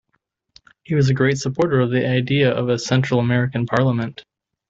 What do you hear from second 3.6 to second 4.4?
Parliament.